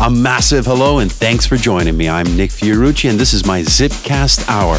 [0.00, 2.08] A massive hello and thanks for joining me.
[2.08, 4.76] I'm Nick Fiorucci and this is my Zipcast Hour.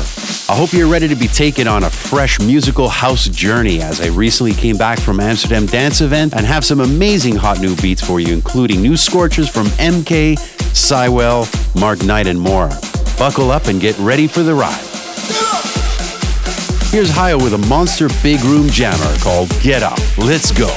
[0.48, 4.08] I hope you're ready to be taken on a fresh musical house journey as I
[4.08, 8.22] recently came back from Amsterdam Dance Event and have some amazing hot new beats for
[8.22, 10.38] you, including new scorchers from MK,
[10.72, 11.46] Cywell,
[11.78, 12.70] Mark Knight, and more.
[13.18, 14.86] Buckle up and get ready for the ride.
[16.92, 20.00] Here's Haya with a monster big room jammer called Get Up.
[20.18, 20.74] Let's go.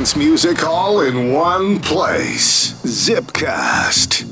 [0.00, 2.72] Dance music all in one place.
[2.84, 4.29] Zipcast.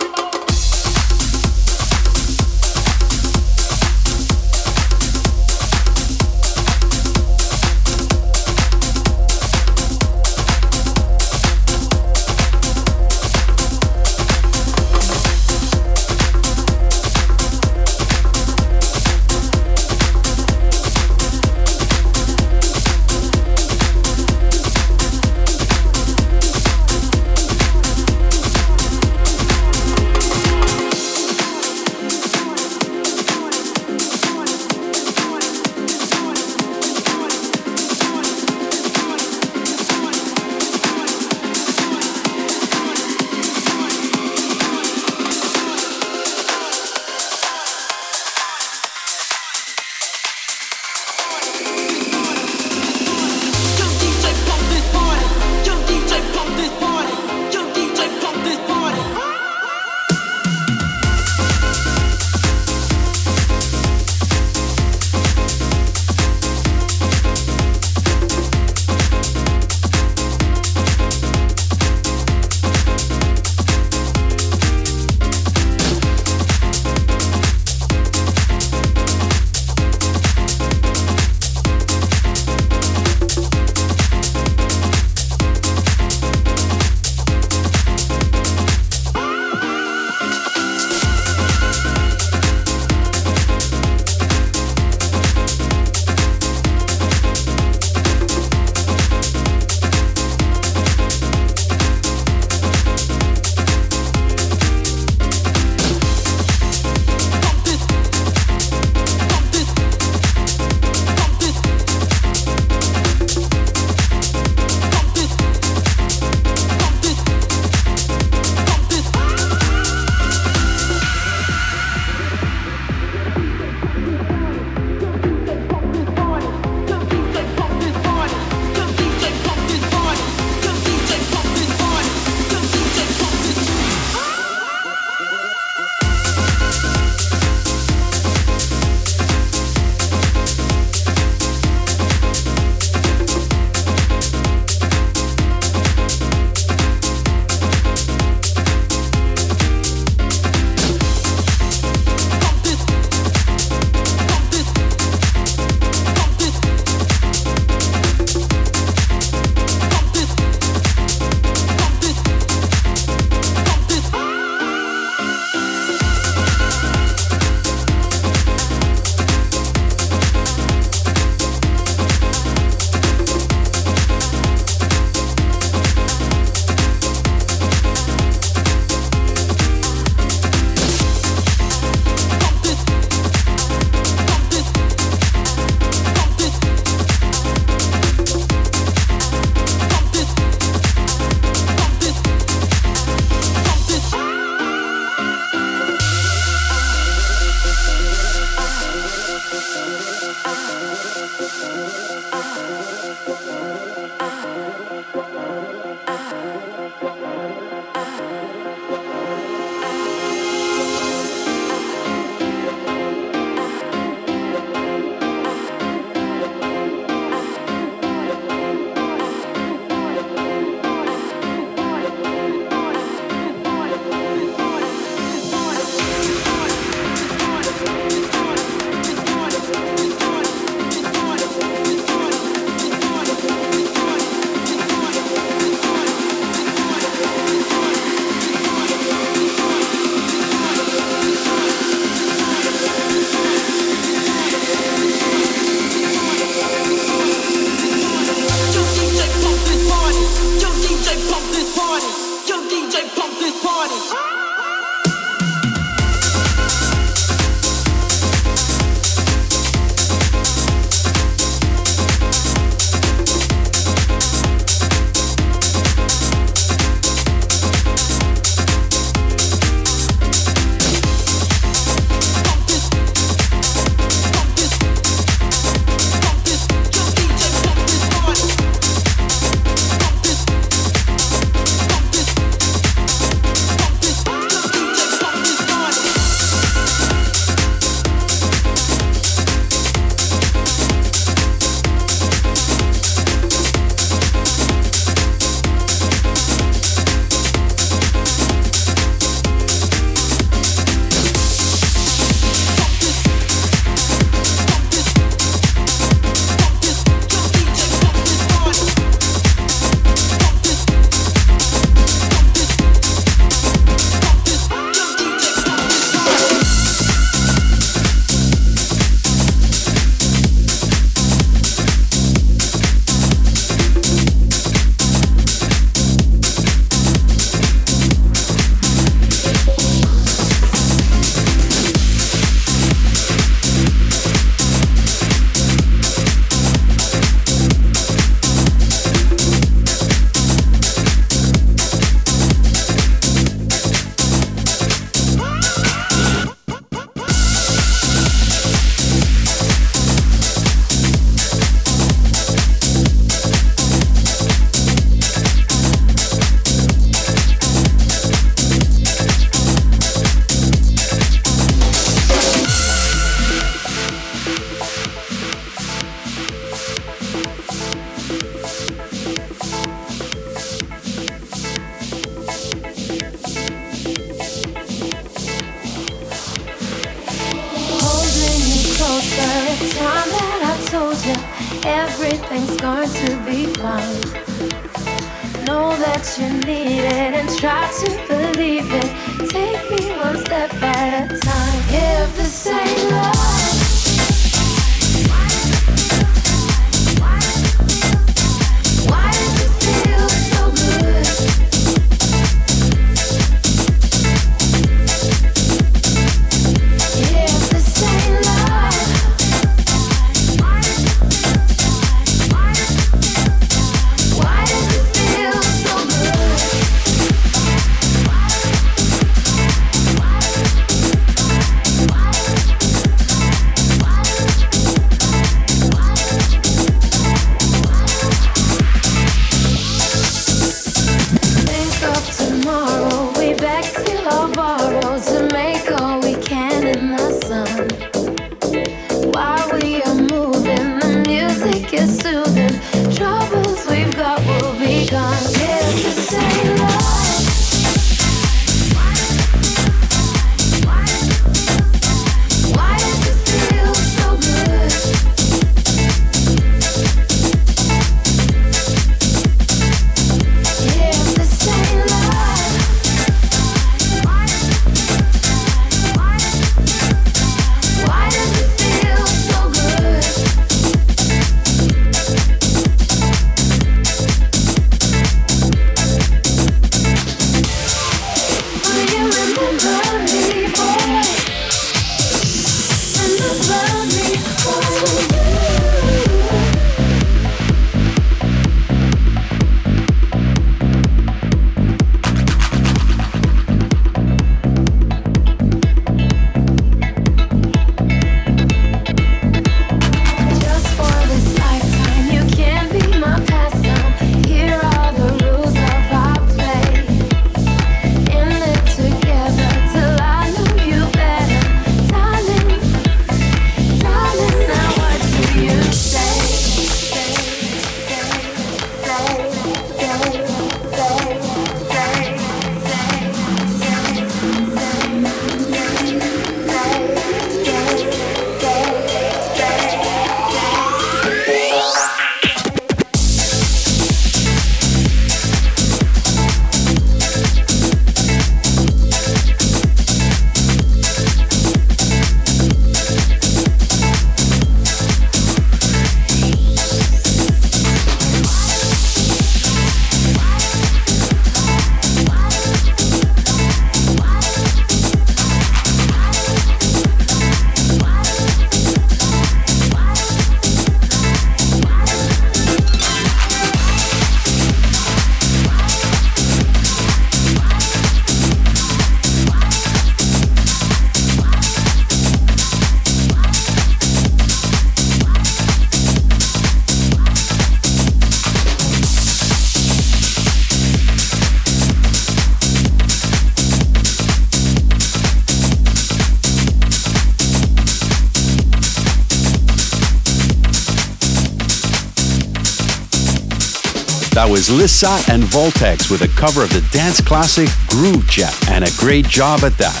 [594.46, 598.84] That was Lissa and Voltex with a cover of the dance classic Groove Jet, and
[598.84, 600.00] a great job at that.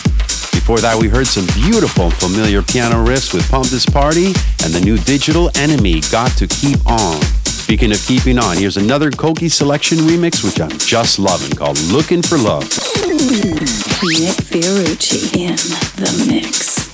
[0.54, 4.26] Before that, we heard some beautiful familiar piano riffs with Pump This Party
[4.62, 7.20] and the new digital enemy Got to Keep On.
[7.42, 12.22] Speaking of keeping on, here's another Koki selection remix which I'm just loving called Looking
[12.22, 12.70] for Love.
[14.06, 15.56] Nick Fiorucci in
[15.98, 16.85] the mix.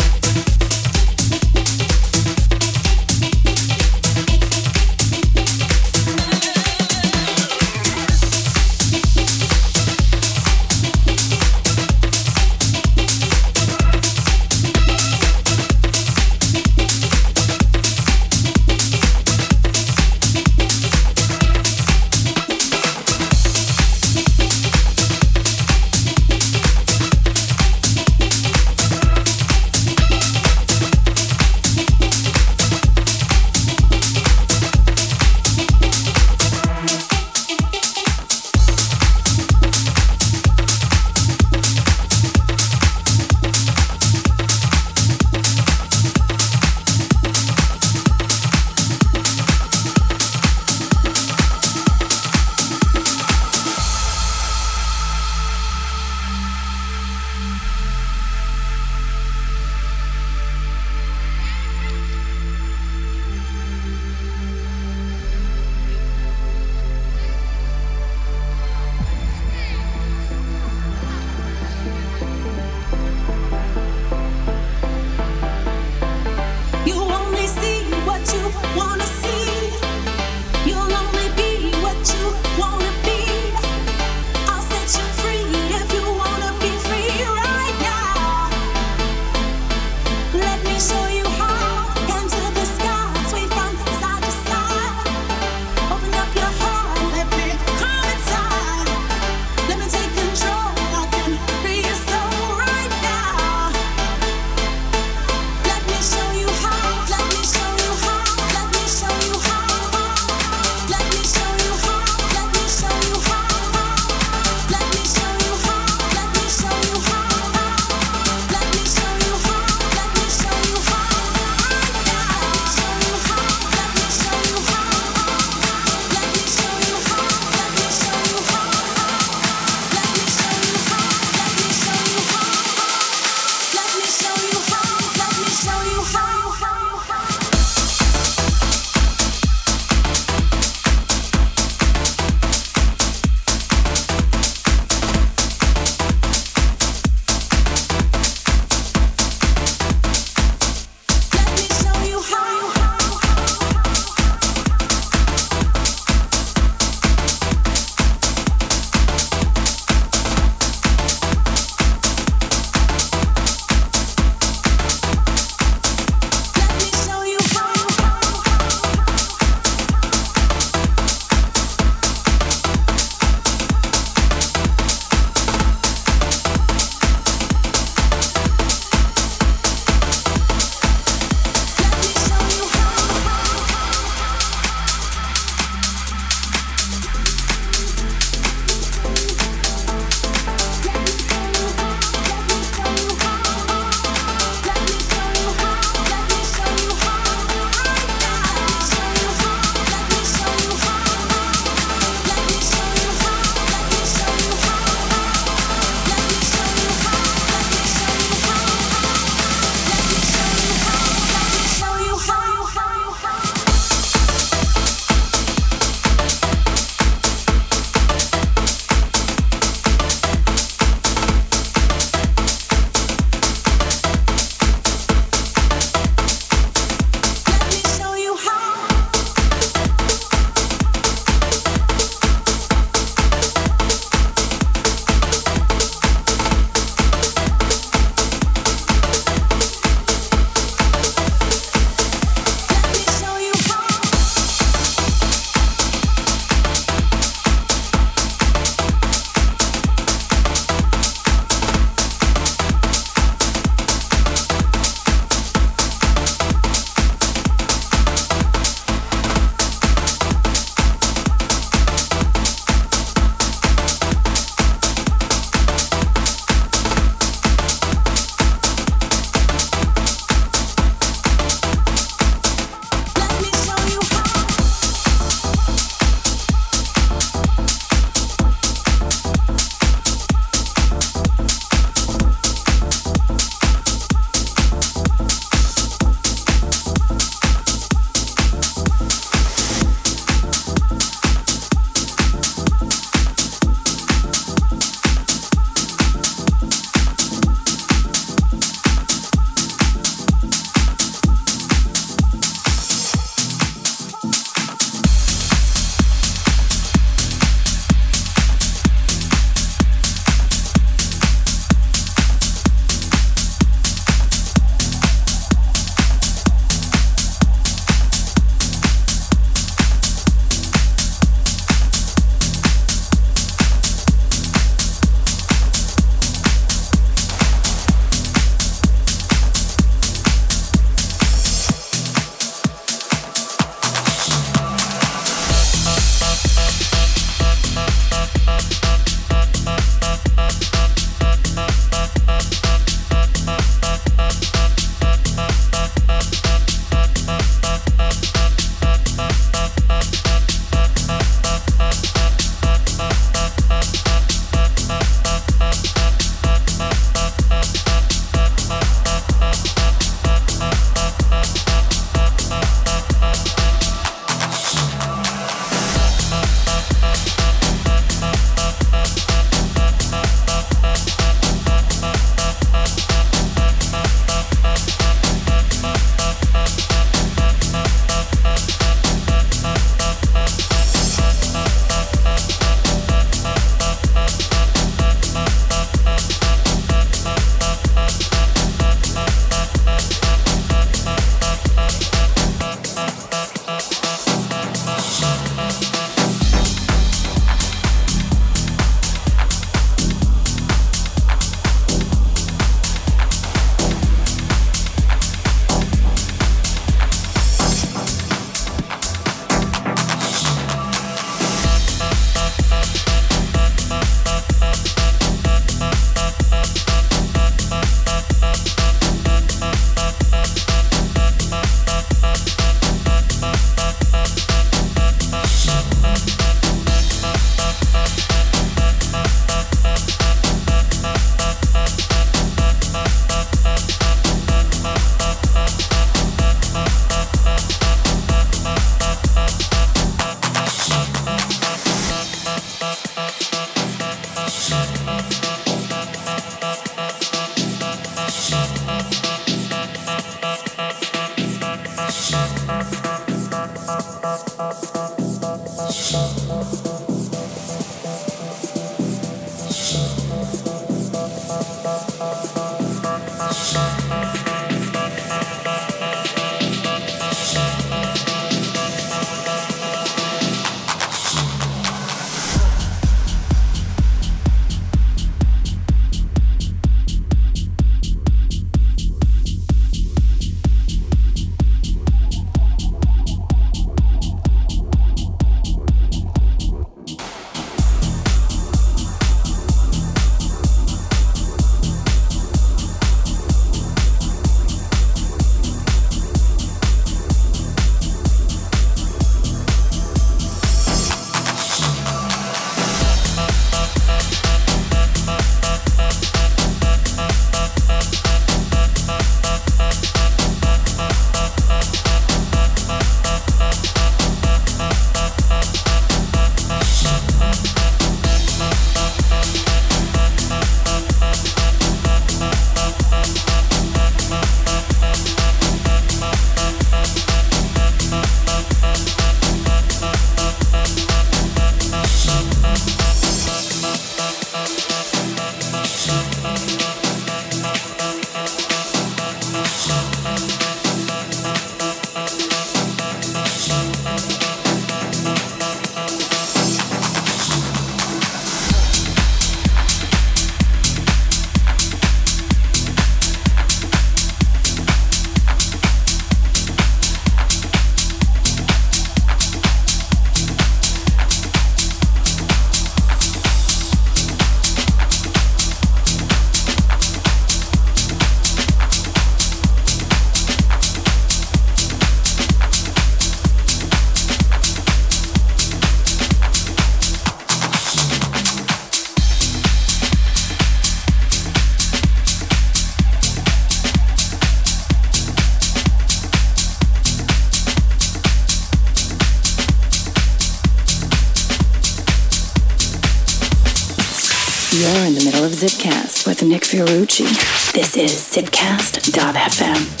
[595.50, 597.26] Zipcast with Nick Fiorucci.
[597.72, 600.00] This is Zipcast.fm.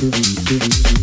[0.00, 0.12] Good,
[0.46, 0.99] do?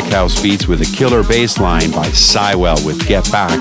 [0.00, 3.58] Tech house beats with a killer bass line by Cywell with Get Back.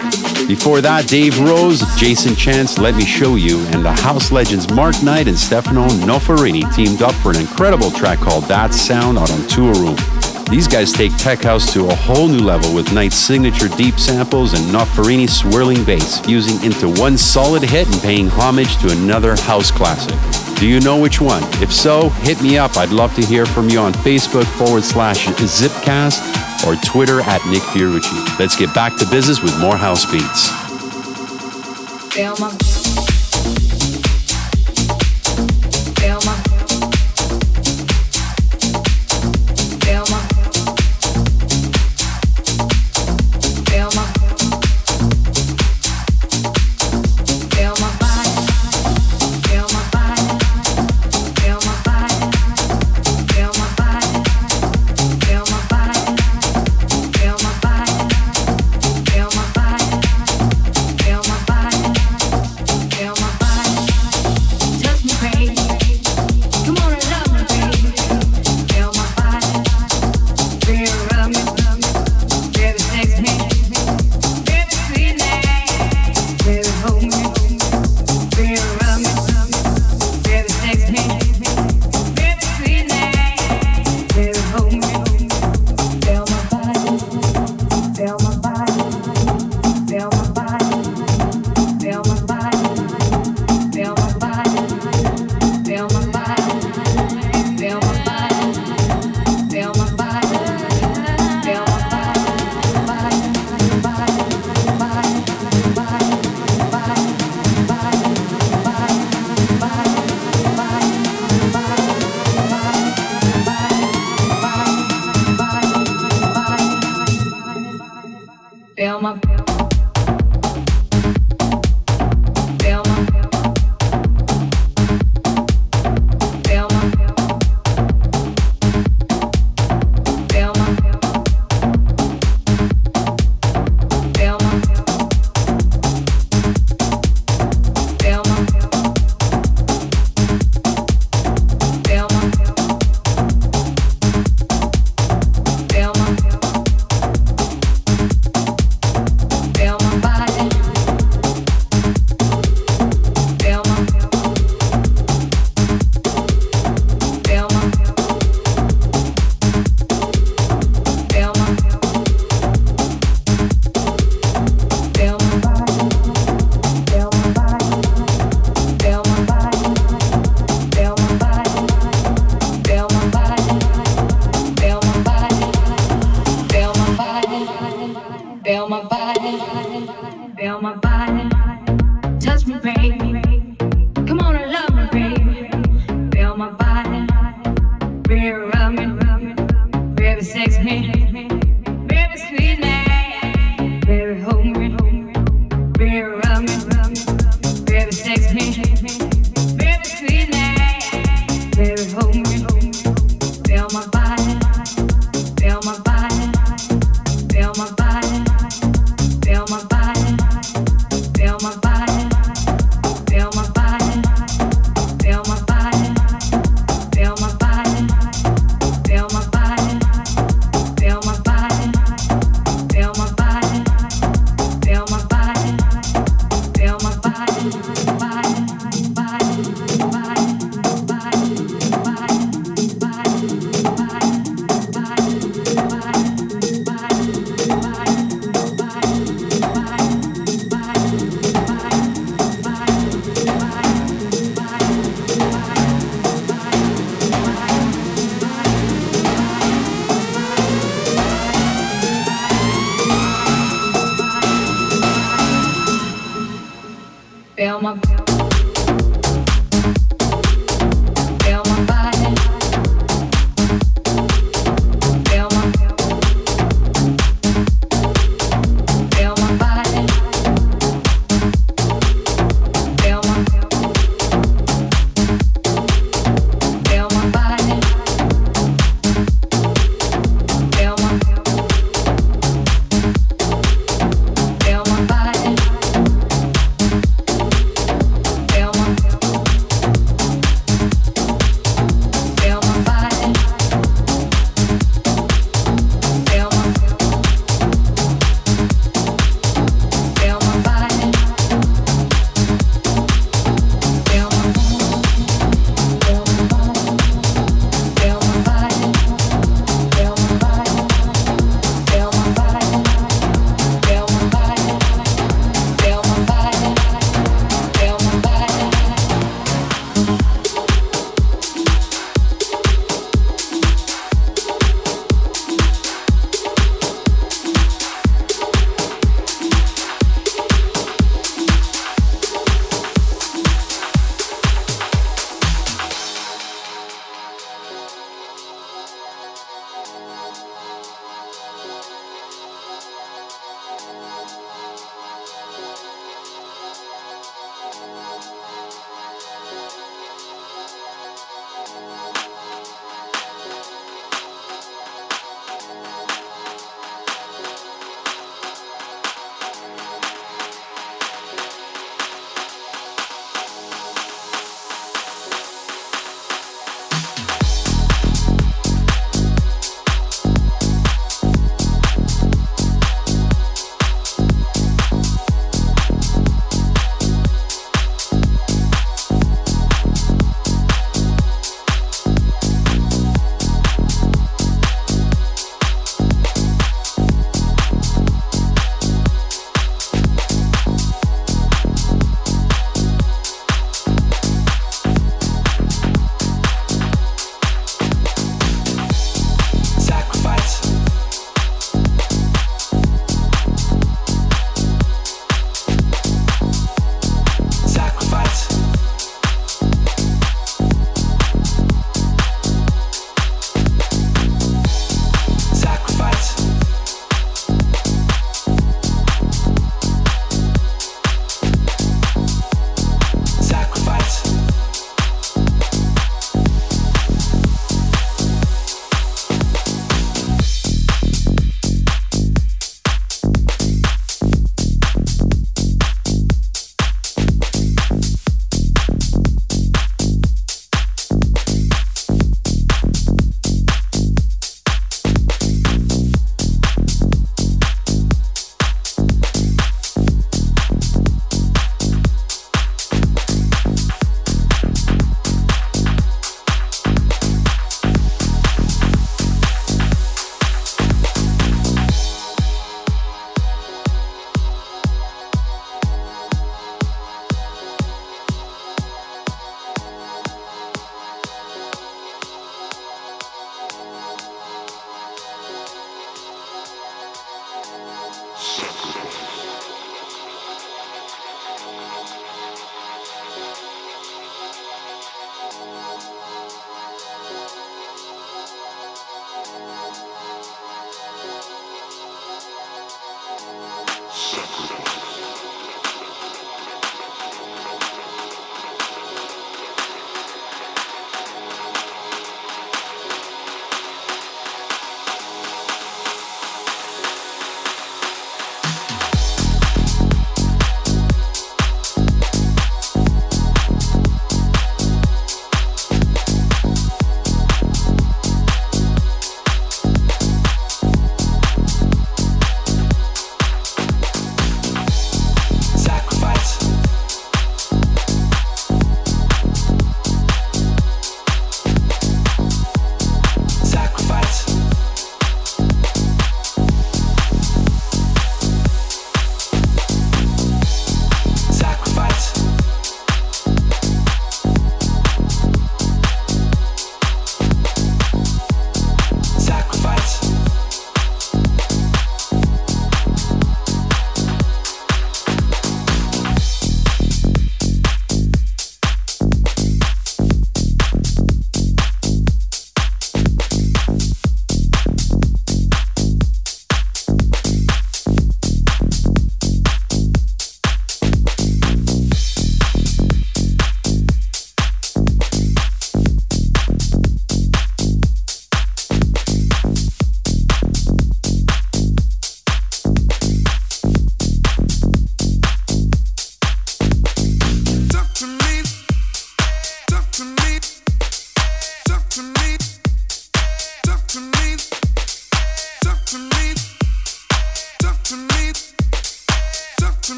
[0.50, 5.02] Before that, Dave Rose, Jason Chance, Let Me Show You, and the house legends Mark
[5.02, 9.40] Knight and Stefano Noferini teamed up for an incredible track called That Sound out on
[9.44, 10.15] Toolroom.
[10.50, 14.54] These guys take tech house to a whole new level with Knight's signature deep samples
[14.54, 19.72] and Noferini's swirling bass, fusing into one solid hit and paying homage to another house
[19.72, 20.16] classic.
[20.60, 21.44] Do you know which one?
[21.62, 22.78] If so, hit me up.
[22.78, 27.64] I'd love to hear from you on Facebook forward slash Zipcast or Twitter at Nick
[27.64, 28.40] Fiorucci.
[28.40, 30.50] Let's get back to business with more house beats.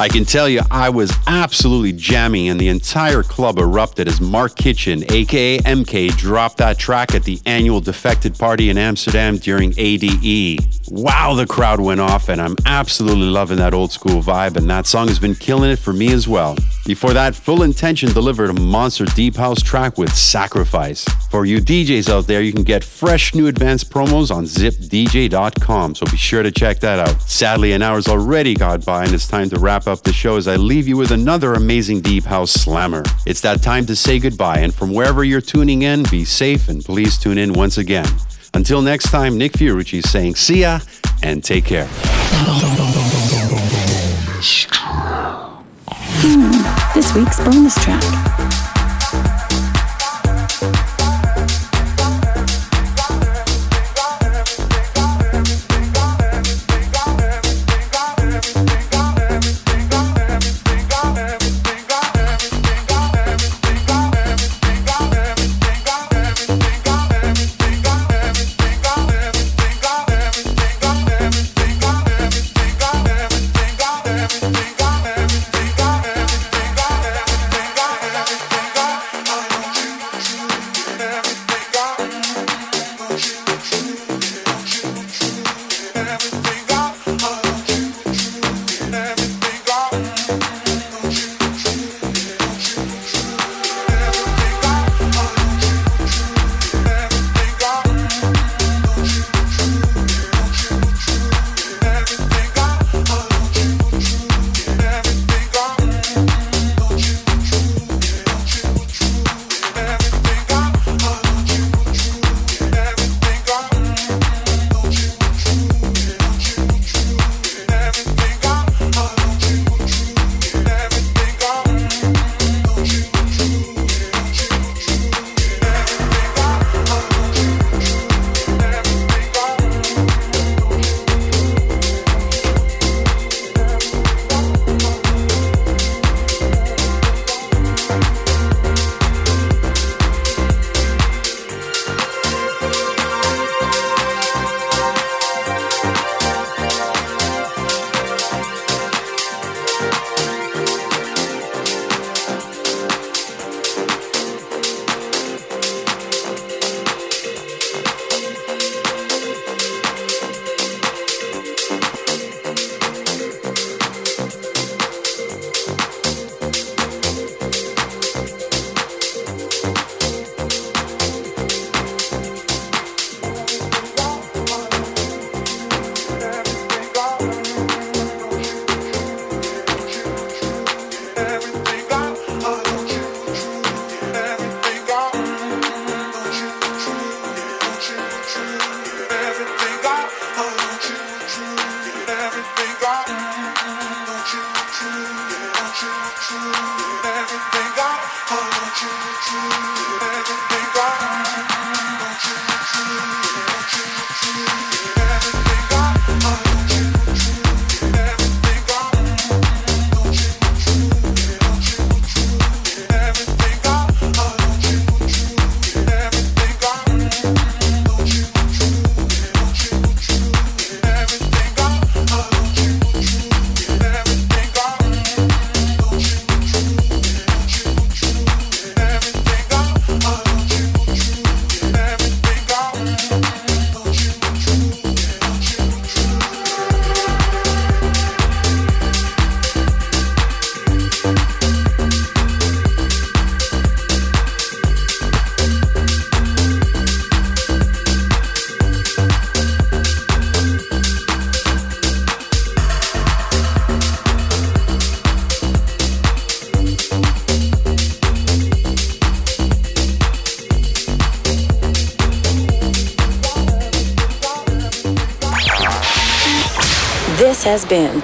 [0.00, 4.54] I can tell you, I was absolutely jamming, and the entire club erupted as Marc
[4.54, 10.64] Kinchen, aka MK, dropped that track at the annual Defected Party in Amsterdam during ADE.
[10.86, 14.86] Wow, the crowd went off, and I'm absolutely loving that old school vibe, and that
[14.86, 16.56] song has been killing it for me as well.
[16.88, 21.04] Before that, Full Intention delivered a monster deep house track with Sacrifice.
[21.30, 26.06] For you DJs out there, you can get fresh new advanced promos on zipdj.com, so
[26.06, 27.20] be sure to check that out.
[27.20, 30.48] Sadly, an hour's already gone by, and it's time to wrap up the show as
[30.48, 33.02] I leave you with another amazing deep house slammer.
[33.26, 36.82] It's that time to say goodbye, and from wherever you're tuning in, be safe and
[36.82, 38.08] please tune in once again.
[38.54, 40.80] Until next time, Nick Fiorucci saying see ya
[41.22, 41.86] and take care.
[46.94, 48.37] This week's bonus track.